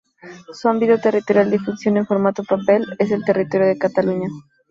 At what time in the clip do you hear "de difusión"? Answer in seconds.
1.51-1.95